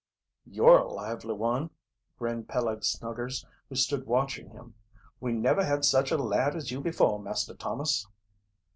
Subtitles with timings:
[0.47, 1.69] "You're a lively one!"
[2.17, 4.73] grinned Peleg Snuggers, who stood watching him.
[5.19, 8.07] "We never had such a lad as you before Master Thomas."